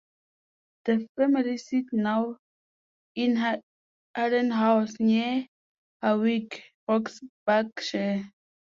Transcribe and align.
The 0.85 1.07
family 1.15 1.59
seat 1.59 1.85
now 1.93 2.37
is 3.13 3.37
Harden 4.15 4.49
House, 4.49 4.93
near 4.99 5.45
Hawick, 6.01 6.63
Roxburghshire. 6.89 8.23